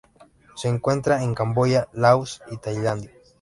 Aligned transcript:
Se 0.55 0.67
encuentra 0.67 1.21
en 1.23 1.35
Camboya, 1.35 1.87
Laos, 1.93 2.41
y 2.49 2.57
Tailandia. 2.57 3.11